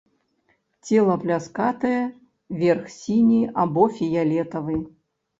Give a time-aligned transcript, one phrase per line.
[0.85, 1.99] Цела пляскатае,
[2.61, 4.79] верх сіні або фіялетавы.